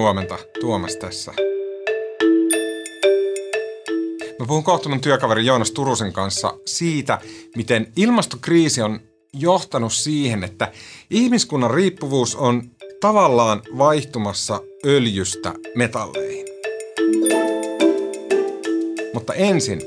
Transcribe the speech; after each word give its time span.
Huomenta, 0.00 0.38
Tuomas 0.60 0.96
tässä. 0.96 1.32
Mä 4.38 4.46
puhun 4.46 4.64
kohta 4.64 4.88
mun 4.88 5.00
työkaveri 5.00 5.46
Joonas 5.46 5.70
Turusen 5.70 6.12
kanssa 6.12 6.58
siitä, 6.66 7.18
miten 7.56 7.92
ilmastokriisi 7.96 8.82
on 8.82 9.00
johtanut 9.32 9.92
siihen, 9.92 10.44
että 10.44 10.72
ihmiskunnan 11.10 11.70
riippuvuus 11.70 12.36
on 12.36 12.62
tavallaan 13.00 13.62
vaihtumassa 13.78 14.60
öljystä 14.86 15.54
metalleihin. 15.74 16.46
Mutta 19.14 19.34
ensin. 19.34 19.80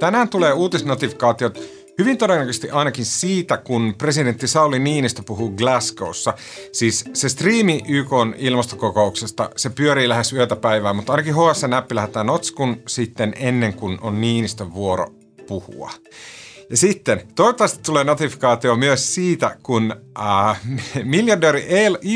Tänään 0.00 0.28
tulee 0.28 0.52
uutisnotifikaatiot 0.52 1.77
Hyvin 1.98 2.18
todennäköisesti 2.18 2.70
ainakin 2.70 3.04
siitä, 3.04 3.56
kun 3.56 3.94
presidentti 3.98 4.48
Sauli 4.48 4.78
Niinistö 4.78 5.22
puhuu 5.26 5.50
Glasgowssa. 5.50 6.34
Siis 6.72 7.04
se 7.12 7.28
striimi 7.28 7.80
YK 7.88 8.10
ilmastokokouksesta, 8.36 9.50
se 9.56 9.70
pyörii 9.70 10.08
lähes 10.08 10.32
yötä 10.32 10.56
päivää, 10.56 10.92
mutta 10.92 11.12
ainakin 11.12 11.34
HS 11.34 11.62
Näppi 11.68 11.94
lähettää 11.94 12.24
notskun 12.24 12.82
sitten 12.86 13.32
ennen 13.36 13.74
kuin 13.74 13.98
on 14.00 14.20
Niinistön 14.20 14.74
vuoro 14.74 15.06
puhua. 15.46 15.90
Ja 16.70 16.76
sitten 16.76 17.22
toivottavasti 17.34 17.80
tulee 17.82 18.04
notifikaatio 18.04 18.76
myös 18.76 19.14
siitä, 19.14 19.56
kun 19.62 19.94
äh, 20.20 20.60
miljardööri 21.04 21.66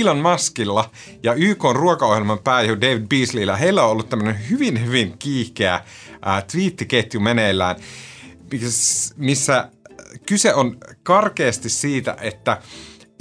Elon 0.00 0.18
Muskilla 0.18 0.90
ja 1.22 1.34
YK 1.34 1.64
ruokaohjelman 1.72 2.38
pääjuhu 2.38 2.80
David 2.80 3.06
Beasleyllä, 3.08 3.56
heillä 3.56 3.84
on 3.84 3.90
ollut 3.90 4.08
tämmöinen 4.08 4.50
hyvin, 4.50 4.86
hyvin 4.86 5.14
kiihkeä 5.18 5.74
äh, 5.74 6.44
twiittiketju 6.52 7.20
meneillään, 7.20 7.76
missä 9.16 9.68
kyse 10.26 10.54
on 10.54 10.76
karkeasti 11.02 11.68
siitä, 11.68 12.16
että 12.20 12.62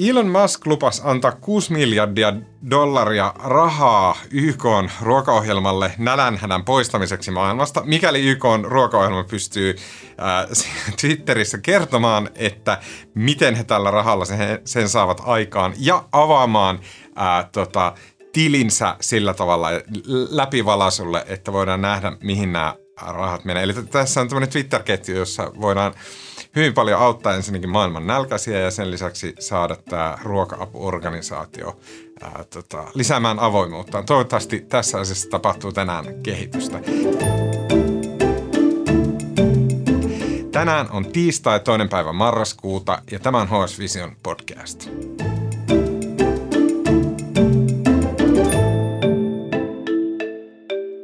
Elon 0.10 0.28
Musk 0.28 0.66
lupas 0.66 1.02
antaa 1.06 1.32
6 1.32 1.74
miljardia 1.74 2.34
dollaria 2.70 3.34
rahaa 3.44 4.18
YK 4.32 4.64
ruokaohjelmalle 5.02 5.94
nälänhädän 5.98 6.66
poistamiseksi 6.66 7.32
maailmasta, 7.32 7.82
mikäli 7.86 8.22
YK 8.22 8.44
ruokaohjelma 8.64 9.24
pystyy 9.24 9.76
äh, 10.20 10.48
Twitterissä 11.02 11.58
kertomaan, 11.58 12.30
että 12.36 12.78
miten 13.14 13.56
he 13.56 13.64
tällä 13.64 13.92
rahalla 13.92 14.26
sen, 14.26 14.62
sen 14.66 14.90
saavat 14.90 15.22
aikaan 15.26 15.74
ja 15.78 16.04
avaamaan 16.12 16.80
äh, 17.20 17.50
tota, 17.52 17.94
tilinsä 18.34 18.96
sillä 19.02 19.34
tavalla 19.34 19.68
läpivalasulle, 20.30 21.26
että 21.28 21.54
voidaan 21.54 21.82
nähdä, 21.82 22.12
mihin 22.24 22.54
nämä 22.54 22.76
rahat 22.98 23.46
menee. 23.46 23.64
Eli 23.64 23.74
tässä 23.74 24.22
on 24.22 24.28
tämmöinen 24.28 24.50
Twitter-ketju, 24.50 25.16
jossa 25.16 25.52
voidaan 25.62 25.94
hyvin 26.56 26.74
paljon 26.74 27.00
auttaa 27.00 27.36
ensinnäkin 27.36 27.70
maailman 27.70 28.08
nälkäisiä 28.08 28.60
ja 28.60 28.72
sen 28.72 28.92
lisäksi 28.92 29.36
saada 29.40 29.76
tämä 29.76 30.18
ruoka-apuorganisaatio 30.24 31.80
ää, 32.22 32.44
tota, 32.50 32.84
lisäämään 32.94 33.40
avoimuutta. 33.40 34.04
Toivottavasti 34.04 34.60
tässä 34.60 35.00
asiassa 35.00 35.30
tapahtuu 35.30 35.72
tänään 35.72 36.06
kehitystä. 36.24 36.80
Tänään 40.52 40.92
on 40.92 41.06
tiistai 41.06 41.60
toinen 41.60 41.90
päivä 41.90 42.14
marraskuuta 42.14 43.02
ja 43.12 43.20
tämä 43.20 43.42
on 43.42 43.48
HS 43.48 43.80
Vision 43.80 44.16
podcast. 44.24 44.90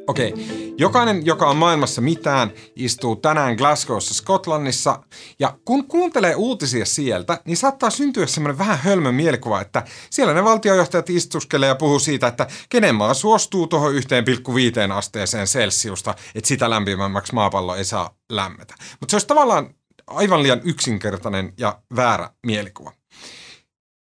Okei, 0.08 0.34
okay. 0.34 0.67
Jokainen, 0.80 1.26
joka 1.26 1.50
on 1.50 1.58
maailmassa 1.58 2.02
mitään, 2.02 2.52
istuu 2.76 3.16
tänään 3.16 3.56
Glasgowssa 3.56 4.14
Skotlannissa. 4.14 5.04
Ja 5.40 5.58
kun 5.66 5.88
kuuntelee 5.88 6.36
uutisia 6.36 6.86
sieltä, 6.86 7.42
niin 7.46 7.58
saattaa 7.58 7.90
syntyä 7.90 8.28
semmoinen 8.28 8.58
vähän 8.58 8.78
hölmö 8.78 9.12
mielikuva, 9.12 9.62
että 9.62 9.84
siellä 10.10 10.34
ne 10.34 10.44
valtiojohtajat 10.44 11.10
istuskelee 11.10 11.68
ja 11.68 11.76
puhuu 11.76 12.00
siitä, 12.00 12.28
että 12.28 12.48
kenen 12.70 12.96
maa 12.96 13.14
suostuu 13.14 13.68
tuohon 13.68 13.94
1,5 13.94 14.00
asteeseen 14.94 15.48
Celsiusta, 15.48 16.16
että 16.36 16.48
sitä 16.48 16.70
lämpimämmäksi 16.70 17.34
maapallo 17.34 17.76
ei 17.76 17.86
saa 17.86 18.16
lämmetä. 18.30 18.76
Mutta 19.00 19.12
se 19.12 19.16
olisi 19.16 19.28
tavallaan 19.28 19.70
aivan 20.08 20.44
liian 20.44 20.62
yksinkertainen 20.64 21.54
ja 21.58 21.80
väärä 21.96 22.30
mielikuva. 22.46 22.92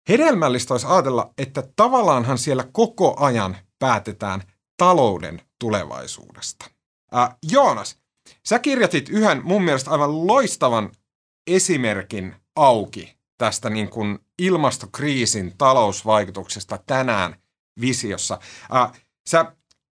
Hedelmällistä 0.08 0.74
olisi 0.74 0.86
ajatella, 0.86 1.30
että 1.38 1.62
tavallaanhan 1.76 2.38
siellä 2.38 2.64
koko 2.72 3.16
ajan 3.20 3.56
päätetään 3.78 4.42
talouden 4.78 5.42
tulevaisuudesta. 5.58 6.70
Äh, 7.16 7.36
Joonas, 7.50 7.98
sä 8.48 8.58
kirjoitit 8.58 9.08
yhden 9.08 9.40
mun 9.44 9.62
mielestä 9.62 9.90
aivan 9.90 10.26
loistavan 10.26 10.90
esimerkin 11.46 12.34
auki 12.56 13.18
tästä 13.38 13.70
niin 13.70 13.88
kuin 13.88 14.18
ilmastokriisin 14.38 15.54
talousvaikutuksesta 15.58 16.78
tänään 16.86 17.36
visiossa. 17.80 18.38
Äh, 18.76 18.92
sä, 19.28 19.52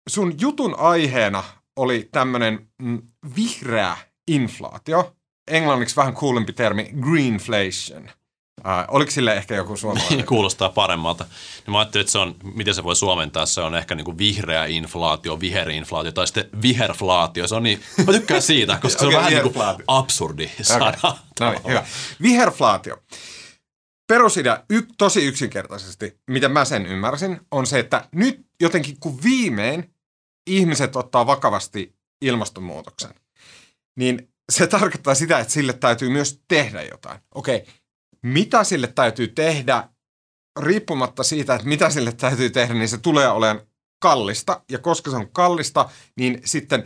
sun 0.09 0.35
jutun 0.41 0.79
aiheena 0.79 1.45
oli 1.77 2.09
tämmöinen 2.13 2.69
mm, 2.83 3.03
vihreä 3.37 3.97
inflaatio, 4.29 5.17
englanniksi 5.51 5.97
vähän 5.97 6.15
kuulempi 6.15 6.53
termi 6.53 6.91
greenflation– 7.01 8.11
Äh, 8.67 8.85
oliko 8.89 9.11
sille 9.11 9.35
ehkä 9.35 9.55
joku 9.55 9.77
suomalainen? 9.77 10.27
Kuulostaa 10.35 10.69
paremmalta. 10.69 11.25
Niin 11.25 11.73
mä 11.73 11.79
ajattelin, 11.79 12.03
että 12.03 12.13
se 12.13 12.19
on, 12.19 12.37
miten 12.55 12.75
se 12.75 12.85
voi 12.85 12.97
suomentaa, 12.97 13.47
se 13.47 13.61
on 13.61 13.75
ehkä 13.75 13.95
niin 13.95 14.05
kuin 14.05 14.19
vihreä 14.19 14.67
inflaatio, 14.67 15.41
viherinflaatio 15.41 16.13
tai 16.13 16.27
sitten 16.27 16.49
viherflaatio. 16.63 17.49
Se 17.49 17.55
on 17.55 17.63
niin, 17.63 17.83
mä 18.07 18.13
tykkään 18.13 18.43
siitä, 18.43 18.79
koska 18.83 19.01
se 19.01 19.07
on 19.07 19.13
vähän 19.13 19.33
niin 19.33 19.53
kuin 19.53 19.55
absurdi 19.87 20.51
sana. 20.63 20.89
Okay. 20.89 21.13
No 21.41 21.51
niin, 21.51 21.63
hyvä. 21.69 21.85
Viherflaatio. 22.23 22.97
Perusidea 24.07 24.65
y- 24.71 24.87
tosi 24.99 25.25
yksinkertaisesti, 25.25 26.19
miten 26.31 26.53
mä 26.53 26.65
sen 26.65 26.87
ymmärsin, 26.87 27.41
on 27.51 27.67
se, 27.67 27.79
että 27.79 28.09
nyt 28.13 28.47
jotenkin 28.61 29.01
kun 29.01 29.23
viimein 29.23 29.95
ihmiset 30.47 30.97
ottaa 30.97 31.27
vakavasti 31.27 31.95
ilmastonmuutoksen, 32.21 33.15
niin 33.99 34.29
se 34.53 34.67
tarkoittaa 34.67 35.15
sitä, 35.15 35.39
että 35.39 35.53
sille 35.53 35.73
täytyy 35.73 36.09
myös 36.09 36.41
tehdä 36.49 36.83
jotain. 36.83 37.21
Okei, 37.35 37.57
okay 37.57 37.73
mitä 38.23 38.65
sille 38.65 38.87
täytyy 38.87 39.29
tehdä, 39.29 39.89
riippumatta 40.61 41.23
siitä, 41.23 41.55
että 41.55 41.69
mitä 41.69 41.91
sille 41.91 42.13
täytyy 42.13 42.51
tehdä, 42.51 42.75
niin 42.75 42.89
se 42.89 42.99
tulee 42.99 43.29
olemaan 43.29 43.67
kallista. 43.99 44.61
Ja 44.71 44.79
koska 44.79 45.11
se 45.11 45.17
on 45.17 45.29
kallista, 45.33 45.89
niin 46.17 46.41
sitten 46.45 46.85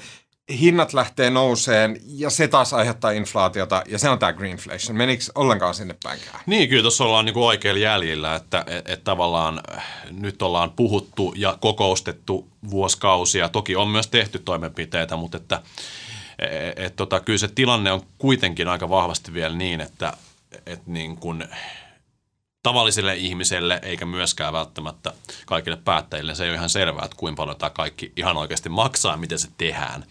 hinnat 0.50 0.92
lähtee 0.92 1.30
nouseen 1.30 2.00
ja 2.06 2.30
se 2.30 2.48
taas 2.48 2.72
aiheuttaa 2.72 3.10
inflaatiota 3.10 3.82
ja 3.88 3.98
se 3.98 4.08
on 4.08 4.19
tämä 4.19 4.32
greenflation. 4.32 4.97
Menikö 4.97 5.24
ollenkaan 5.34 5.74
sinne 5.74 5.97
päinkään? 6.02 6.41
Niin, 6.47 6.69
kyllä 6.69 6.82
tuossa 6.82 7.04
ollaan 7.04 7.24
niinku 7.24 7.47
oikeilla 7.47 7.80
jäljillä, 7.80 8.34
että 8.34 8.64
et, 8.66 8.91
et 8.91 9.04
tavallaan 9.04 9.60
äh, 9.76 9.84
nyt 10.10 10.42
ollaan 10.42 10.70
puhuttu 10.70 11.34
ja 11.36 11.58
kokoustettu 11.60 12.48
vuosikausia. 12.70 13.48
Toki 13.48 13.76
on 13.76 13.88
myös 13.88 14.06
tehty 14.06 14.38
toimenpiteitä, 14.38 15.16
mutta 15.16 15.36
että 15.36 15.62
et, 16.38 16.78
et, 16.78 16.97
tota, 16.97 17.20
kyllä 17.20 17.38
se 17.38 17.48
tilanne 17.48 17.92
on 17.92 18.03
kuitenkin 18.18 18.68
aika 18.68 18.88
vahvasti 18.88 19.34
vielä 19.34 19.56
niin, 19.56 19.80
että 19.80 20.12
että 20.67 20.91
niin 20.91 21.17
kuin 21.17 21.44
tavalliselle 22.62 23.17
ihmiselle 23.17 23.81
eikä 23.83 24.06
myöskään 24.06 24.53
välttämättä 24.53 25.12
kaikille 25.47 25.77
päättäjille 25.77 26.34
se 26.34 26.44
ei 26.44 26.50
ole 26.50 26.56
ihan 26.56 26.71
selvää, 26.71 27.05
että 27.05 27.17
kuinka 27.17 27.37
paljon 27.37 27.56
tämä 27.56 27.71
kaikki 27.71 28.12
ihan 28.17 28.37
oikeasti 28.37 28.69
maksaa 28.69 29.16
miten 29.16 29.39
se 29.39 29.49
tehdään. 29.59 30.05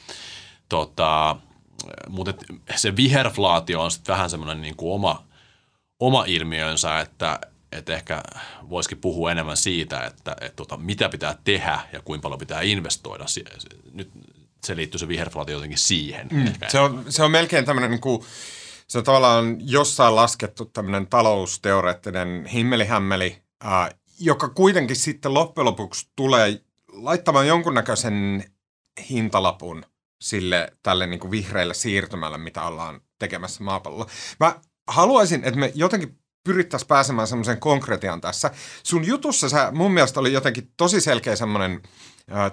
Tota, 0.69 1.35
mutta 2.09 2.33
se 2.75 2.95
viherflaatio 2.95 3.81
on 3.81 3.91
sitten 3.91 4.13
vähän 4.13 4.29
semmoinen 4.29 4.61
niin 4.61 4.75
kuin 4.75 4.93
oma, 4.93 5.23
oma 5.99 6.23
ilmiönsä, 6.27 6.99
että, 6.99 7.39
että 7.71 7.93
ehkä 7.93 8.23
voisikin 8.69 8.97
puhua 8.97 9.31
enemmän 9.31 9.57
siitä, 9.57 10.05
että, 10.05 10.35
että 10.41 10.55
tota, 10.55 10.77
mitä 10.77 11.09
pitää 11.09 11.37
tehdä 11.43 11.79
ja 11.93 12.01
kuinka 12.01 12.23
paljon 12.23 12.39
pitää 12.39 12.61
investoida. 12.61 13.25
Nyt 13.93 14.11
se 14.65 14.75
liittyy 14.75 14.99
se 14.99 15.07
viherflaatio 15.07 15.55
jotenkin 15.55 15.77
siihen. 15.77 16.27
Mm, 16.31 16.53
se, 16.67 16.79
on, 16.79 17.05
se 17.09 17.23
on 17.23 17.31
melkein 17.31 17.65
tämmöinen 17.65 17.91
niin 17.91 18.01
kuin 18.01 18.25
se 18.87 18.97
on 18.97 19.03
tavallaan 19.03 19.57
jossain 19.59 20.15
laskettu 20.15 20.65
tämmöinen 20.65 21.07
talousteoreettinen 21.07 22.45
himmelihämmeli, 22.45 23.41
äh, 23.65 23.89
joka 24.19 24.49
kuitenkin 24.49 24.95
sitten 24.95 25.33
loppujen 25.33 25.65
lopuksi 25.65 26.09
tulee 26.15 26.61
laittamaan 26.91 27.47
jonkunnäköisen 27.47 28.43
hintalapun 29.09 29.85
sille 30.21 30.73
tälle 30.83 31.07
niin 31.07 31.19
kuin 31.19 31.31
vihreälle 31.31 31.73
siirtymälle, 31.73 32.37
mitä 32.37 32.63
ollaan 32.63 33.01
tekemässä 33.19 33.63
maapallolla. 33.63 34.09
Mä 34.39 34.55
haluaisin, 34.87 35.43
että 35.43 35.59
me 35.59 35.71
jotenkin 35.75 36.19
pyrittäisiin 36.43 36.87
pääsemään 36.87 37.27
semmoisen 37.27 37.59
konkretian 37.59 38.21
tässä. 38.21 38.51
Sun 38.83 39.07
jutussa 39.07 39.49
sä, 39.49 39.71
mun 39.71 39.93
mielestä 39.93 40.19
oli 40.19 40.33
jotenkin 40.33 40.71
tosi 40.77 41.01
selkeä 41.01 41.35
semmoinen 41.35 41.81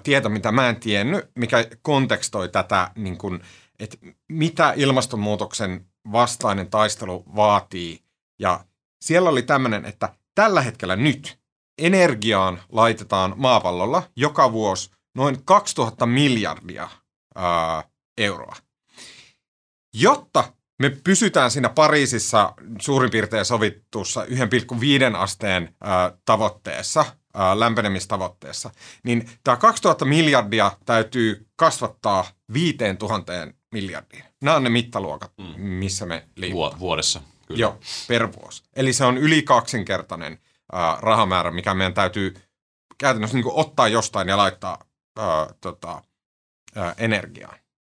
tieto, 0.03 0.29
mitä 0.29 0.51
mä 0.51 0.69
en 0.69 0.75
tiennyt, 0.75 1.25
mikä 1.35 1.65
kontekstoi 1.81 2.49
tätä, 2.49 2.91
niin 2.95 3.17
kuin, 3.17 3.41
että 3.79 3.97
mitä 4.29 4.73
ilmastonmuutoksen 4.75 5.85
vastainen 6.11 6.69
taistelu 6.69 7.23
vaatii. 7.35 8.03
Ja 8.39 8.65
siellä 9.01 9.29
oli 9.29 9.41
tämmöinen, 9.41 9.85
että 9.85 10.09
tällä 10.35 10.61
hetkellä 10.61 10.95
nyt 10.95 11.39
energiaan 11.77 12.61
laitetaan 12.69 13.33
maapallolla 13.37 14.03
joka 14.15 14.51
vuosi 14.51 14.91
noin 15.15 15.45
2000 15.45 16.05
miljardia 16.05 16.89
ää, 17.35 17.83
euroa. 18.17 18.55
Jotta 19.93 20.53
me 20.79 20.89
pysytään 20.89 21.51
siinä 21.51 21.69
Pariisissa 21.69 22.53
suurin 22.81 23.11
piirtein 23.11 23.45
sovittussa 23.45 24.25
1,5 24.25 25.15
asteen 25.17 25.75
ää, 25.81 26.11
tavoitteessa, 26.25 27.05
ää, 27.33 27.59
lämpenemistavoitteessa, 27.59 28.69
niin 29.03 29.29
tämä 29.43 29.57
2000 29.57 30.05
miljardia 30.05 30.71
täytyy 30.85 31.47
kasvattaa 31.55 32.25
5000 32.53 33.33
miljardiin. 33.73 34.23
Nämä 34.41 34.57
on 34.57 34.63
ne 34.63 34.69
mittaluokat, 34.69 35.31
mm. 35.37 35.61
missä 35.61 36.05
me 36.05 36.27
liikutaan. 36.35 36.79
Vuodessa. 36.79 37.21
Kyllä. 37.45 37.59
Joo, 37.59 37.79
per 38.07 38.33
vuosi. 38.33 38.63
Eli 38.75 38.93
se 38.93 39.05
on 39.05 39.17
yli 39.17 39.41
kaksinkertainen 39.41 40.39
ää, 40.71 40.97
rahamäärä, 41.01 41.51
mikä 41.51 41.73
meidän 41.73 41.93
täytyy 41.93 42.33
käytännössä 42.97 43.37
niin 43.37 43.45
ottaa 43.47 43.87
jostain 43.87 44.27
ja 44.27 44.37
laittaa 44.37 44.85
ää, 45.17 45.53
tota, 45.61 46.03
ää, 46.75 46.95
energiaan. 46.97 47.57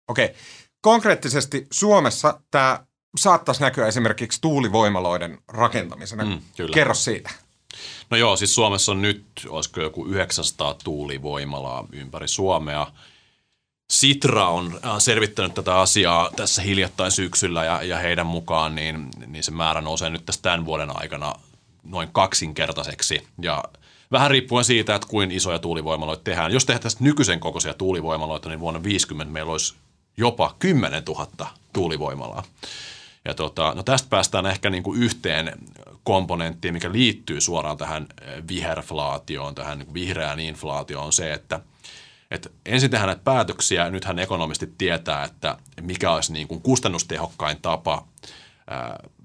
Okei, 0.07 0.35
konkreettisesti 0.81 1.67
Suomessa 1.71 2.39
tämä 2.51 2.85
saattaisi 3.17 3.61
näkyä 3.61 3.87
esimerkiksi 3.87 4.41
tuulivoimaloiden 4.41 5.37
rakentamisena. 5.47 6.25
Mm, 6.25 6.41
kyllä. 6.57 6.73
Kerro 6.73 6.93
siitä. 6.93 7.29
No 8.09 8.17
joo, 8.17 8.35
siis 8.35 8.55
Suomessa 8.55 8.91
on 8.91 9.01
nyt, 9.01 9.25
olisiko 9.47 9.81
joku 9.81 10.05
900 10.05 10.75
tuulivoimalaa 10.83 11.87
ympäri 11.91 12.27
Suomea. 12.27 12.87
Sitra 13.91 14.47
on 14.49 14.79
äh, 14.85 14.91
selvittänyt 14.99 15.53
tätä 15.53 15.79
asiaa 15.79 16.29
tässä 16.35 16.61
hiljattain 16.61 17.11
syksyllä 17.11 17.65
ja, 17.65 17.83
ja 17.83 17.97
heidän 17.97 18.25
mukaan 18.25 18.75
niin, 18.75 19.09
niin 19.27 19.43
se 19.43 19.51
määrä 19.51 19.81
nousee 19.81 20.09
nyt 20.09 20.25
tässä 20.25 20.41
tämän 20.41 20.65
vuoden 20.65 21.01
aikana 21.01 21.33
noin 21.83 22.09
kaksinkertaiseksi. 22.11 23.27
Ja 23.41 23.63
vähän 24.11 24.31
riippuen 24.31 24.65
siitä, 24.65 24.95
että 24.95 25.07
kuin 25.07 25.31
isoja 25.31 25.59
tuulivoimaloita 25.59 26.23
tehdään. 26.23 26.53
Jos 26.53 26.65
tästä 26.65 27.03
nykyisen 27.03 27.39
kokoisia 27.39 27.73
tuulivoimaloita, 27.73 28.49
niin 28.49 28.59
vuonna 28.59 28.83
50 28.83 29.33
meillä 29.33 29.51
olisi 29.51 29.75
jopa 30.17 30.55
10 30.59 31.03
000 31.07 31.47
tuulivoimalaa. 31.73 32.43
Ja 33.25 33.33
tota, 33.33 33.73
no 33.75 33.83
tästä 33.83 34.09
päästään 34.09 34.45
ehkä 34.45 34.69
niin 34.69 34.83
kuin 34.83 35.01
yhteen 35.01 35.57
komponenttiin, 36.03 36.73
mikä 36.73 36.91
liittyy 36.91 37.41
suoraan 37.41 37.77
tähän 37.77 38.07
viherflaatioon, 38.47 39.55
tähän 39.55 39.79
niin 39.79 39.93
vihreään 39.93 40.39
inflaatioon, 40.39 41.05
on 41.05 41.13
se, 41.13 41.33
että 41.33 41.59
että 42.33 42.49
ensin 42.65 42.91
tehdään 42.91 43.07
näitä 43.07 43.23
päätöksiä, 43.23 43.89
nythän 43.89 44.19
ekonomistit 44.19 44.77
tietää, 44.77 45.23
että 45.23 45.57
mikä 45.81 46.11
olisi 46.11 46.33
niin 46.33 46.47
kuin 46.47 46.61
kustannustehokkain 46.61 47.61
tapa 47.61 48.07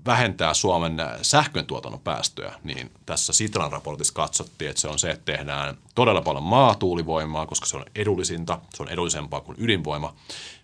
vähentää 0.07 0.55
Suomen 0.55 0.97
sähkön 1.23 1.67
tuotannon 1.67 2.01
päästöjä, 2.01 2.55
niin 2.65 2.93
tässä 3.07 3.33
Sitran 3.33 3.73
raportissa 3.73 4.15
katsottiin, 4.15 4.69
että 4.71 4.81
se 4.81 4.89
on 4.89 4.99
se, 4.99 5.11
että 5.11 5.33
tehdään 5.33 5.79
todella 5.95 6.23
paljon 6.23 6.43
maatuulivoimaa, 6.43 7.47
koska 7.47 7.67
se 7.67 7.77
on 7.77 7.85
edullisinta, 7.95 8.59
se 8.75 8.83
on 8.83 8.89
edullisempaa 8.89 9.41
kuin 9.41 9.57
ydinvoima, 9.61 10.15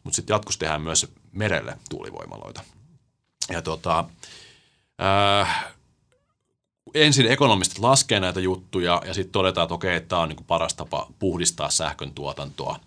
mutta 0.04 0.16
sitten 0.16 0.34
jatkossa 0.34 0.60
tehdään 0.60 0.82
myös 0.82 1.12
merelle 1.32 1.78
tuulivoimaloita. 1.90 2.62
Ja 3.50 3.62
tota, 3.62 4.04
äh, 5.40 5.73
ensin 6.94 7.26
ekonomistit 7.26 7.78
laskee 7.78 8.20
näitä 8.20 8.40
juttuja 8.40 9.02
ja 9.06 9.14
sitten 9.14 9.32
todetaan, 9.32 9.64
että 9.64 9.74
okei, 9.74 10.00
tämä 10.00 10.22
on 10.22 10.28
niin 10.28 10.44
paras 10.46 10.74
tapa 10.74 11.06
puhdistaa 11.18 11.70
sähkön 11.70 12.12
tuotantoa. 12.12 12.80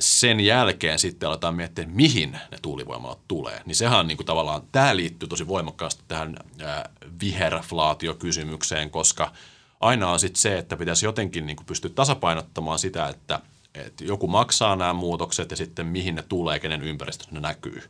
Sen 0.00 0.40
jälkeen 0.40 0.98
sitten 0.98 1.28
aletaan 1.28 1.54
miettiä, 1.54 1.84
mihin 1.88 2.32
ne 2.32 2.58
tuulivoimalat 2.62 3.18
tulee. 3.28 3.62
Niin 3.66 3.76
sehän 3.76 3.98
on 3.98 4.06
niin 4.06 4.16
kuin 4.16 4.26
tavallaan, 4.26 4.62
tämä 4.72 4.96
liittyy 4.96 5.28
tosi 5.28 5.48
voimakkaasti 5.48 6.02
tähän 6.08 6.36
äh, 6.62 6.82
viherflaatiokysymykseen, 7.20 8.90
koska 8.90 9.32
aina 9.80 10.10
on 10.10 10.20
sitten 10.20 10.40
se, 10.40 10.58
että 10.58 10.76
pitäisi 10.76 11.06
jotenkin 11.06 11.46
niin 11.46 11.56
pystyä 11.66 11.90
tasapainottamaan 11.94 12.78
sitä, 12.78 13.08
että, 13.08 13.40
että 13.74 14.04
joku 14.04 14.26
maksaa 14.28 14.76
nämä 14.76 14.92
muutokset 14.92 15.50
ja 15.50 15.56
sitten 15.56 15.86
mihin 15.86 16.14
ne 16.14 16.22
tulee, 16.22 16.60
kenen 16.60 16.82
ympäristössä 16.82 17.34
ne 17.34 17.40
näkyy. 17.40 17.82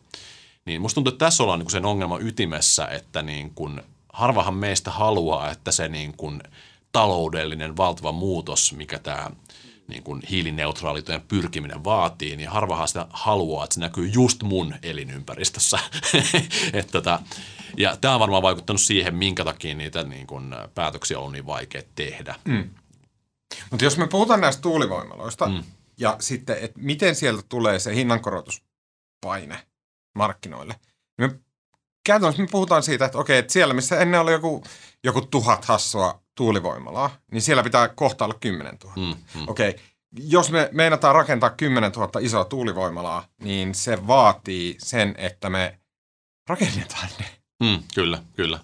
Niin 0.65 0.81
musta 0.81 0.95
tuntuu, 0.95 1.13
että 1.13 1.25
tässä 1.25 1.43
ollaan 1.43 1.59
niin 1.59 1.71
sen 1.71 1.85
ongelman 1.85 2.27
ytimessä, 2.27 2.87
että 2.87 3.23
niin 3.23 3.51
kuin, 3.55 3.83
harvahan 4.15 4.55
meistä 4.55 4.91
haluaa, 4.91 5.51
että 5.51 5.73
se 5.73 5.89
niin 5.89 6.17
kuin 6.17 6.41
taloudellinen 6.93 7.77
valtava 7.77 8.13
muutos, 8.13 8.73
mikä 8.73 8.99
tämä 8.99 9.31
niin 9.89 10.03
kuin 10.03 10.23
hiilineutraalitojen 10.31 11.21
pyrkiminen 11.21 11.85
vaatii, 11.85 12.37
niin 12.37 12.49
harvahan 12.49 12.89
sitä 12.89 13.07
haluaa, 13.11 13.65
että 13.65 13.75
se 13.75 13.81
näkyy 13.81 14.07
just 14.07 14.43
mun 14.43 14.75
elinympäristössä. 14.83 15.79
että 16.73 16.93
tota, 16.93 17.21
ja 17.77 17.97
tämä 17.97 18.15
on 18.15 18.21
varmaan 18.21 18.43
vaikuttanut 18.43 18.81
siihen, 18.81 19.15
minkä 19.15 19.45
takia 19.45 19.75
niitä 19.75 20.03
niin 20.03 20.27
kuin, 20.27 20.55
päätöksiä 20.75 21.19
on 21.19 21.33
niin 21.33 21.47
vaikea 21.47 21.83
tehdä. 21.95 22.35
Mm. 22.45 22.71
Mutta 23.71 23.85
jos 23.85 23.99
me 23.99 24.07
puhutaan 24.07 24.41
näistä 24.41 24.63
tuulivoimaloista 24.63 25.47
mm. 25.47 25.63
ja 25.99 26.17
sitten, 26.21 26.57
että 26.61 26.81
miten 26.81 27.15
sieltä 27.15 27.43
tulee 27.49 27.79
se 27.79 27.95
hinnankorotuspaine 27.95 29.67
markkinoille, 30.15 30.75
niin 31.19 31.31
me 31.31 31.39
käytännössä 32.05 32.43
me 32.43 32.49
puhutaan 32.51 32.83
siitä, 32.83 33.05
että 33.05 33.19
okei, 33.19 33.39
että 33.39 33.53
siellä 33.53 33.75
missä 33.75 33.99
ennen 33.99 34.21
oli 34.21 34.33
joku, 34.33 34.65
joku 35.05 35.21
tuhat 35.21 35.65
hassua 35.65 36.21
tuulivoimalaa, 36.35 37.17
niin 37.33 37.43
siellä 37.43 37.63
pitää 37.63 37.89
kohta 37.89 38.25
olla 38.25 38.35
10 38.41 38.79
000. 38.85 38.95
Mm, 38.97 39.41
mm. 39.41 39.49
Okei, 39.49 39.77
jos 40.19 40.51
me 40.51 40.69
meinataan 40.73 41.15
rakentaa 41.15 41.51
10 41.51 41.93
000 41.93 42.11
isoa 42.21 42.45
tuulivoimalaa, 42.45 43.27
niin 43.43 43.75
se 43.75 44.07
vaatii 44.07 44.77
sen, 44.79 45.15
että 45.19 45.51
me 45.51 45.79
rakennetaan 46.49 47.09
ne. 47.19 47.27
Mm, 47.63 47.83
kyllä, 47.95 48.23
kyllä. 48.37 48.61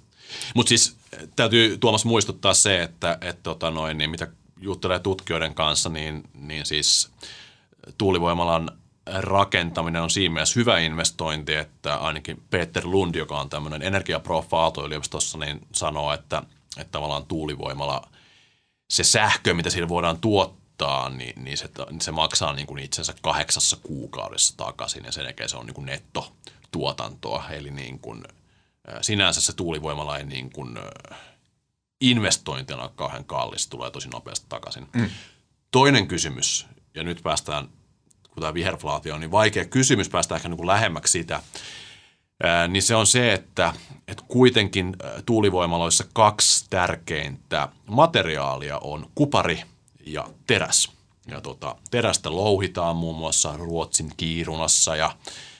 Mutta 0.54 0.68
siis 0.68 0.96
täytyy 1.36 1.78
Tuomas 1.78 2.04
muistuttaa 2.04 2.54
se, 2.54 2.82
että 2.82 3.18
et, 3.20 3.42
tota 3.42 3.70
noin, 3.70 3.98
niin 3.98 4.10
mitä 4.10 4.28
juttelee 4.60 4.98
tutkijoiden 4.98 5.54
kanssa, 5.54 5.88
niin, 5.88 6.22
niin 6.34 6.66
siis 6.66 7.10
tuulivoimalan 7.98 8.79
rakentaminen 9.06 10.02
on 10.02 10.10
siinä 10.10 10.32
mielessä 10.32 10.60
hyvä 10.60 10.78
investointi, 10.78 11.54
että 11.54 11.96
ainakin 11.96 12.42
Peter 12.50 12.86
Lund, 12.86 13.14
joka 13.14 13.40
on 13.40 13.48
tämmöinen 13.48 13.82
energiaproffa 13.82 14.56
Aalto-yliopistossa, 14.56 15.38
niin 15.38 15.60
sanoo, 15.72 16.12
että, 16.12 16.42
että 16.76 16.92
tavallaan 16.92 17.26
tuulivoimalla 17.26 18.08
se 18.90 19.04
sähkö, 19.04 19.54
mitä 19.54 19.70
siinä 19.70 19.88
voidaan 19.88 20.20
tuottaa, 20.20 21.08
niin, 21.08 21.44
niin, 21.44 21.58
se, 21.58 21.68
niin 21.90 22.00
se 22.00 22.10
maksaa 22.10 22.52
niin 22.52 22.66
kuin 22.66 22.82
itsensä 22.82 23.14
kahdeksassa 23.22 23.76
kuukaudessa 23.82 24.56
takaisin 24.56 25.04
ja 25.04 25.12
sen 25.12 25.24
jälkeen 25.24 25.48
se 25.48 25.56
on 25.56 25.66
niin 25.66 25.74
kuin 25.74 25.86
nettotuotantoa. 25.86 27.44
Eli 27.50 27.70
niin 27.70 27.98
kuin, 27.98 28.24
sinänsä 29.00 29.40
se 29.40 29.52
tuulivoimala 29.52 30.18
ei 30.18 30.24
niin 30.24 30.52
kuin, 30.52 30.78
investointina 32.00 32.90
kauhean 32.96 33.24
kallis, 33.24 33.68
tulee 33.68 33.90
tosi 33.90 34.08
nopeasti 34.08 34.46
takaisin. 34.48 34.88
Mm. 34.92 35.10
Toinen 35.70 36.08
kysymys, 36.08 36.66
ja 36.94 37.02
nyt 37.02 37.20
päästään 37.22 37.68
kun 38.40 38.44
tämä 38.44 38.54
viherflaatio 38.54 39.14
on 39.14 39.20
niin 39.20 39.30
vaikea 39.30 39.64
kysymys 39.64 40.08
päästä 40.08 40.36
ehkä 40.36 40.48
niin 40.48 40.56
kuin 40.56 40.66
lähemmäksi 40.66 41.12
sitä, 41.12 41.42
niin 42.68 42.82
se 42.82 42.94
on 42.94 43.06
se, 43.06 43.32
että, 43.32 43.74
että 44.08 44.24
kuitenkin 44.28 44.96
tuulivoimaloissa 45.26 46.04
kaksi 46.12 46.66
tärkeintä 46.70 47.68
materiaalia 47.86 48.78
on 48.78 49.10
kupari 49.14 49.62
ja 50.06 50.28
teräs. 50.46 50.92
Ja 51.26 51.40
tota, 51.40 51.76
terästä 51.90 52.30
louhitaan 52.30 52.96
muun 52.96 53.16
muassa 53.16 53.56
Ruotsin 53.56 54.12
Kiirunassa 54.16 54.96
ja 54.96 55.16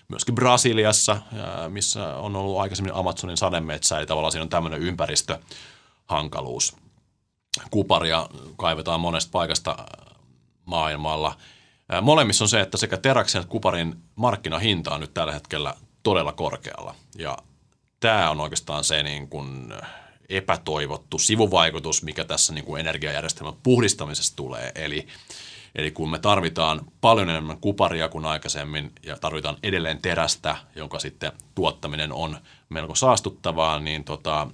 myöskin 0.08 0.34
Brasiliassa, 0.34 1.16
missä 1.68 2.16
on 2.16 2.36
ollut 2.36 2.58
aikaisemmin 2.58 2.94
Amazonin 2.94 3.36
sademetsä, 3.36 3.98
eli 3.98 4.06
tavallaan 4.06 4.32
siinä 4.32 4.42
on 4.42 4.48
tämmöinen 4.48 4.80
ympäristöhankaluus. 4.80 6.76
Kuparia 7.70 8.28
kaivetaan 8.56 9.00
monesta 9.00 9.30
paikasta 9.32 9.76
maailmalla– 10.64 11.36
Molemmissa 12.02 12.44
on 12.44 12.48
se, 12.48 12.60
että 12.60 12.76
sekä 12.76 12.96
teräksen 12.96 13.40
että 13.40 13.50
kuparin 13.50 13.96
markkinahinta 14.16 14.94
on 14.94 15.00
nyt 15.00 15.14
tällä 15.14 15.32
hetkellä 15.32 15.74
todella 16.02 16.32
korkealla. 16.32 16.94
Ja 17.18 17.38
tämä 18.00 18.30
on 18.30 18.40
oikeastaan 18.40 18.84
se 18.84 19.02
niin 19.02 19.28
kuin 19.28 19.74
epätoivottu 20.28 21.18
sivuvaikutus, 21.18 22.02
mikä 22.02 22.24
tässä 22.24 22.52
niin 22.52 22.64
kuin 22.64 22.80
energiajärjestelmän 22.80 23.54
puhdistamisessa 23.62 24.36
tulee. 24.36 24.72
Eli, 24.74 25.06
eli 25.74 25.90
kun 25.90 26.10
me 26.10 26.18
tarvitaan 26.18 26.80
paljon 27.00 27.30
enemmän 27.30 27.60
kuparia 27.60 28.08
kuin 28.08 28.24
aikaisemmin 28.24 28.92
ja 29.02 29.16
tarvitaan 29.16 29.56
edelleen 29.62 30.02
terästä, 30.02 30.56
jonka 30.76 30.98
sitten 30.98 31.32
tuottaminen 31.54 32.12
on 32.12 32.38
melko 32.68 32.94
saastuttavaa, 32.94 33.80
niin 33.80 34.04
tota, 34.04 34.46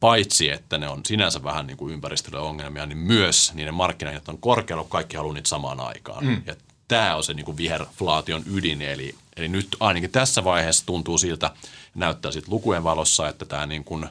paitsi 0.00 0.50
että 0.50 0.78
ne 0.78 0.88
on 0.88 1.00
sinänsä 1.06 1.44
vähän 1.44 1.66
niin 1.66 1.76
kuin 1.76 1.94
ympäristölle 1.94 2.38
ongelmia, 2.38 2.86
niin 2.86 2.98
myös 2.98 3.52
niiden 3.54 3.74
markkinahinnat 3.74 4.28
on 4.28 4.38
korkealla, 4.38 4.82
kun 4.82 4.90
kaikki 4.90 5.16
haluaa 5.16 5.34
niitä 5.34 5.48
samaan 5.48 5.80
aikaan. 5.80 6.24
Mm. 6.24 6.42
Ja 6.46 6.56
tämä 6.88 7.16
on 7.16 7.24
se 7.24 7.34
niin 7.34 7.44
kuin 7.44 7.56
viherflaation 7.56 8.42
ydin, 8.52 8.82
eli, 8.82 9.14
eli 9.36 9.48
nyt 9.48 9.76
ainakin 9.80 10.10
tässä 10.10 10.44
vaiheessa 10.44 10.86
tuntuu 10.86 11.18
siltä, 11.18 11.50
näyttää 11.94 12.32
sitten 12.32 12.54
lukujen 12.54 12.84
valossa, 12.84 13.28
että 13.28 13.44
tämä 13.44 13.66
niin 13.66 13.84
kuin 13.84 14.06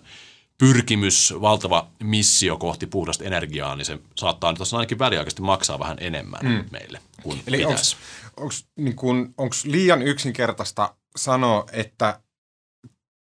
pyrkimys, 0.58 1.34
valtava 1.42 1.88
missio 2.04 2.58
kohti 2.58 2.88
puhdasta 2.88 3.24
energiaa, 3.24 3.76
niin 3.76 3.86
se 3.86 4.00
saattaa 4.16 4.52
nyt 4.52 4.74
ainakin 4.74 5.00
väliaikaisesti 5.00 5.42
maksaa 5.42 5.80
vähän 5.80 5.98
enemmän 6.00 6.42
mm. 6.44 6.66
meille 6.72 7.00
kuin 7.24 7.44
Eli 7.48 7.66
onko 7.66 8.54
niin 8.76 8.96
liian 9.66 10.02
yksinkertaista 10.02 10.96
sanoa, 11.16 11.66
että 11.72 12.20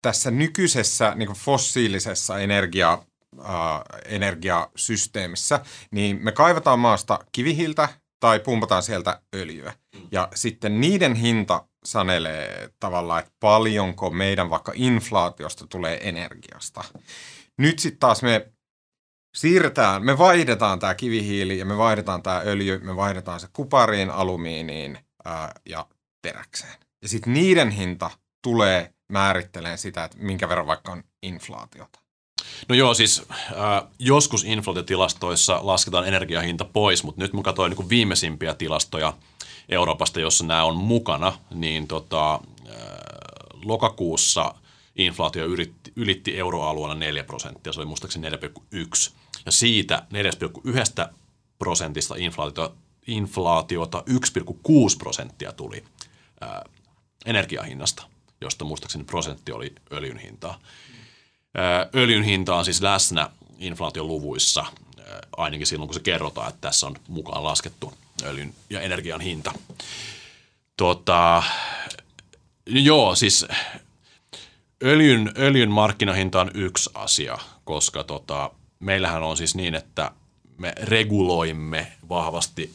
tässä 0.07 0.31
nykyisessä 0.31 1.13
niin 1.17 1.27
kuin 1.27 1.39
fossiilisessa 1.39 2.39
energia, 2.39 2.93
äh, 3.41 3.51
energiasysteemissä, 4.05 5.61
niin 5.91 6.19
me 6.23 6.33
kaivataan 6.33 6.79
maasta 6.79 7.19
kivihiltä 7.33 7.89
tai 8.21 8.41
pumpataan 8.41 8.83
sieltä 8.83 9.21
öljyä. 9.35 9.73
Ja 10.13 10.29
sitten 10.35 10.81
niiden 10.81 11.15
hinta 11.15 11.67
sanelee 11.85 12.71
tavallaan, 12.81 13.21
että 13.21 13.33
paljonko 13.41 14.11
meidän 14.11 14.51
vaikka 14.51 14.73
inflaatiosta 14.75 15.67
tulee 15.67 16.09
energiasta. 16.09 16.85
Nyt 17.59 17.79
sitten 17.79 18.01
taas 18.01 18.23
me 18.23 18.53
siirretään, 19.37 20.05
me 20.05 20.19
vaihdetaan 20.19 20.79
tämä 20.79 20.95
kivihiili 20.95 21.59
ja 21.59 21.65
me 21.65 21.79
vaihdetaan 21.79 22.23
tämä 22.23 22.43
öljy, 22.45 22.79
me 22.79 22.97
vaihdetaan 22.97 23.41
se 23.41 23.49
kupariin, 23.53 24.11
alumiiniin 24.11 24.99
ää, 25.25 25.53
ja 25.69 25.87
teräkseen. 26.23 26.77
Ja 27.03 27.09
sitten 27.09 27.33
niiden 27.33 27.71
hinta 27.71 28.11
tulee 28.43 28.96
määrittelemään 29.09 29.79
sitä, 29.79 30.05
että 30.05 30.17
minkä 30.21 30.49
verran 30.49 30.67
vaikka 30.67 30.93
on 30.93 31.05
inflaatiota. 31.23 31.99
No 32.69 32.75
joo, 32.75 32.95
siis 32.95 33.23
äh, 33.31 33.83
joskus 33.99 34.45
inflaatiotilastoissa 34.45 35.61
lasketaan 35.63 36.09
energiahinta 36.09 36.65
pois, 36.65 37.05
mutta 37.05 37.21
nyt 37.21 37.33
mä 37.33 37.43
katsoin 37.43 37.73
niin 37.77 37.89
viimeisimpiä 37.89 38.55
tilastoja 38.55 39.13
Euroopasta, 39.69 40.21
jossa 40.21 40.45
nämä 40.45 40.65
on 40.65 40.77
mukana, 40.77 41.39
niin 41.55 41.89
tota, 41.89 42.35
äh, 42.35 42.41
lokakuussa 43.65 44.55
inflaatio 44.97 45.45
ylitti, 45.47 45.93
ylitti 45.97 46.39
euroalueella 46.39 46.95
4 46.95 47.25
prosenttia, 47.25 47.73
se 47.73 47.81
oli 47.81 47.87
muistaakseni 47.87 48.29
4,1. 48.31 49.13
Ja 49.47 49.53
siitä 49.53 50.07
4,1 51.05 51.09
prosentista 51.59 52.15
inflaatiota, 52.19 52.75
inflaatiota 53.07 54.05
1,6 54.11 54.97
prosenttia 54.99 55.53
tuli 55.53 55.85
äh, 56.43 56.51
energiahinnasta, 57.27 58.03
josta 58.41 58.65
muistaakseni 58.65 59.05
prosentti 59.05 59.53
oli 59.53 59.75
öljyn 59.93 60.19
hintaa. 60.19 60.61
Öljyn 61.95 62.23
hinta 62.23 62.55
on 62.55 62.65
siis 62.65 62.83
läsnä 62.83 63.31
inflaatioluvuissa, 63.59 64.65
ainakin 65.37 65.67
silloin 65.67 65.89
kun 65.89 65.95
se 65.95 66.01
kerrotaan, 66.01 66.49
että 66.49 66.61
tässä 66.61 66.87
on 66.87 66.97
mukaan 67.09 67.45
laskettu 67.45 67.93
öljyn 68.23 68.55
ja 68.71 68.81
energian 68.81 69.21
hinta. 69.21 69.53
Tota, 70.77 71.43
joo, 72.67 73.15
siis 73.15 73.47
öljyn, 74.85 75.33
öljyn 75.39 75.71
markkinahinta 75.71 76.41
on 76.41 76.51
yksi 76.55 76.91
asia, 76.95 77.39
koska 77.65 78.05
tota, 78.05 78.51
meillähän 78.81 79.23
on 79.23 79.37
siis 79.37 79.55
niin, 79.55 79.75
että 79.75 80.11
me 80.59 80.73
reguloimme 80.83 81.93
vahvasti 82.09 82.75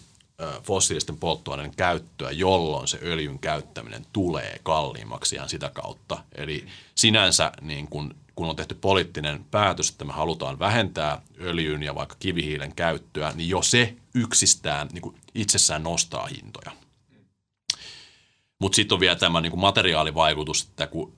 fossiilisten 0.64 1.18
polttoaineiden 1.18 1.76
käyttöä, 1.76 2.32
jolloin 2.32 2.88
se 2.88 3.00
öljyn 3.04 3.40
käyttäminen 3.40 4.06
tulee 4.14 4.60
kalliimmaksi 4.64 5.36
ihan 5.36 5.50
sitä 5.50 5.70
kautta. 5.70 6.24
Eli 6.36 6.66
sinänsä 6.96 7.52
niin 7.62 7.88
kun 7.88 8.16
kun 8.36 8.50
on 8.50 8.56
tehty 8.56 8.76
poliittinen 8.76 9.46
päätös, 9.52 9.90
että 9.90 10.06
me 10.06 10.14
halutaan 10.14 10.60
vähentää 10.60 11.22
öljyn 11.42 11.84
ja 11.84 11.96
vaikka 11.96 12.16
kivihiilen 12.20 12.76
käyttöä, 12.76 13.32
niin 13.36 13.50
jo 13.50 13.62
se 13.62 13.96
yksistään 14.14 14.90
niin 14.94 15.16
itsessään 15.36 15.84
nostaa 15.84 16.28
hintoja. 16.28 16.72
Mutta 18.60 18.76
sitten 18.76 18.96
on 18.96 19.00
vielä 19.00 19.16
tämä 19.16 19.42
niin 19.42 19.60
materiaalivaikutus, 19.60 20.64
että 20.64 20.88
kun 20.88 21.14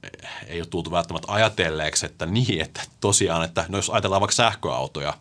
ei 0.47 0.61
ole 0.61 0.67
tultu 0.67 0.91
välttämättä 0.91 1.31
ajatelleeksi, 1.31 2.05
että 2.05 2.25
niin, 2.25 2.61
että 2.61 2.81
tosiaan, 2.99 3.45
että 3.45 3.65
no 3.69 3.77
jos 3.77 3.89
ajatellaan 3.89 4.21
vaikka 4.21 4.35
sähköautoja, 4.35 5.17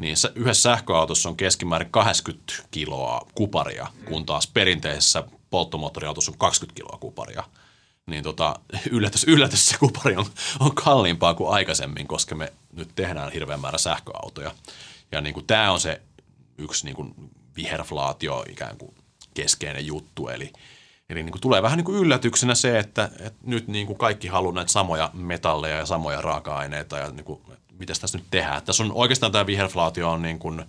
niin 0.00 0.16
yhdessä 0.34 0.62
sähköautossa 0.62 1.28
on 1.28 1.36
keskimäärin 1.36 1.90
80 1.90 2.52
kiloa 2.70 3.26
kuparia, 3.34 3.86
kun 4.04 4.26
taas 4.26 4.46
perinteisessä 4.46 5.24
polttomoottoriautossa 5.50 6.32
on 6.32 6.38
20 6.38 6.76
kiloa 6.76 6.98
kuparia– 7.00 7.44
niin 8.10 8.24
tota, 8.24 8.60
yllätys, 8.90 9.24
yllätys 9.24 9.66
se 9.66 9.78
kupari 9.78 10.16
on, 10.16 10.26
on 10.60 10.74
kalliimpaa 10.74 11.34
kuin 11.34 11.54
aikaisemmin, 11.54 12.06
koska 12.06 12.34
me 12.34 12.52
nyt 12.72 12.88
tehdään 12.94 13.32
hirveän 13.32 13.60
määrä 13.60 13.78
sähköautoja. 13.78 14.54
Ja 15.12 15.20
niin 15.20 15.34
kuin 15.34 15.46
tämä 15.46 15.72
on 15.72 15.80
se 15.80 16.02
yksi 16.58 16.84
niin 16.84 16.96
kuin 16.96 17.14
viherflaatio 17.56 18.44
ikään 18.50 18.76
kuin 18.76 18.94
keskeinen 19.34 19.86
juttu, 19.86 20.28
eli 20.28 20.52
Eli 21.10 21.22
niin 21.22 21.32
kuin 21.32 21.42
tulee 21.42 21.62
vähän 21.62 21.76
niin 21.76 21.84
kuin 21.84 21.98
yllätyksenä 21.98 22.54
se, 22.54 22.78
että, 22.78 23.10
että 23.20 23.38
nyt 23.42 23.68
niin 23.68 23.86
kuin 23.86 23.98
kaikki 23.98 24.28
haluaa 24.28 24.54
näitä 24.54 24.72
samoja 24.72 25.10
metalleja 25.12 25.76
ja 25.76 25.86
samoja 25.86 26.20
raaka-aineita 26.20 26.98
ja 26.98 27.10
niin 27.10 27.24
kuin, 27.24 27.40
mitä 27.80 27.92
tässä 28.00 28.18
nyt 28.18 28.26
tehdään. 28.30 28.62
Tässä 28.62 28.82
on 28.82 28.92
oikeastaan 28.94 29.32
tämä 29.32 29.46
viherflaatio 29.46 30.10
on 30.10 30.22
niin 30.22 30.38
kuin 30.38 30.64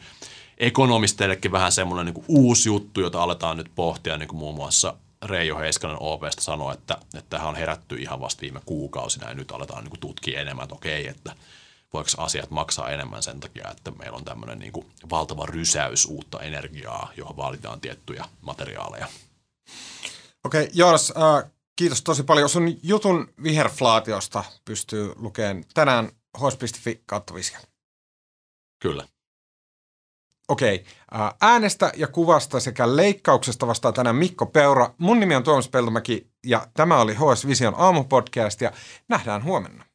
ekonomisteillekin 0.58 1.52
vähän 1.52 1.72
semmoinen 1.72 2.06
niin 2.06 2.14
kuin 2.14 2.26
uusi 2.28 2.70
juttu, 2.70 3.02
jota 3.02 3.24
aletaan 3.24 3.58
nyt 3.58 3.72
pohtia 3.76 4.18
niin 4.18 4.28
kuin 4.28 4.40
muun 4.40 4.56
muassa 4.56 4.94
Reijo 5.26 5.58
Heiskanen 5.58 5.98
OPsta 6.00 6.42
sanoi, 6.42 6.74
että, 6.74 6.98
että 7.14 7.30
tähän 7.30 7.48
on 7.48 7.56
herätty 7.56 7.96
ihan 7.96 8.20
vasta 8.20 8.42
viime 8.42 8.62
kuukausina 8.66 9.30
ja 9.30 9.34
nyt 9.34 9.52
aletaan 9.52 9.84
niin 9.84 10.00
tutkia 10.00 10.42
enemmän, 10.42 10.64
että 10.64 10.76
okei, 10.76 11.08
että 11.08 11.36
voiko 11.94 12.10
asiat 12.18 12.52
maksaa 12.52 12.90
enemmän 12.90 13.24
sen 13.24 13.40
takia, 13.40 13.70
että 13.72 13.92
meillä 13.92 14.18
on 14.18 14.26
tämmöinen 14.26 14.60
niin 14.60 14.72
kuin 14.72 14.86
valtava 15.10 15.46
rysäys 15.46 16.06
uutta 16.06 16.40
energiaa, 16.40 17.12
johon 17.18 17.38
vaaditaan 17.38 17.82
tiettyjä 17.82 18.26
materiaaleja. 18.42 19.08
Okei, 20.44 20.64
okay, 20.64 20.72
Joonas, 20.74 21.14
äh, 21.18 21.52
kiitos 21.76 22.02
tosi 22.02 22.24
paljon. 22.24 22.50
Sun 22.50 22.78
jutun 22.84 23.34
viherflaatiosta 23.44 24.44
pystyy 24.66 25.14
lukemaan 25.16 25.64
tänään 25.74 26.12
hos.fi 26.40 27.04
kautta 27.06 27.34
Kyllä. 28.80 29.08
Okei. 30.48 30.86
Äänestä 31.42 31.92
ja 31.96 32.08
kuvasta 32.08 32.60
sekä 32.60 32.96
leikkauksesta 32.96 33.68
vastaa 33.68 33.92
tänään 33.92 34.16
Mikko 34.16 34.46
Peura. 34.46 34.94
Mun 34.98 35.20
nimi 35.20 35.36
on 35.36 35.44
Tuomas 35.44 35.70
Peltomäki 35.70 36.32
ja 36.46 36.68
tämä 36.74 37.02
oli 37.02 37.16
HS 37.16 37.48
Vision 37.48 37.74
aamupodcast 37.78 38.62
ja 38.62 38.72
nähdään 39.08 39.44
huomenna. 39.44 39.86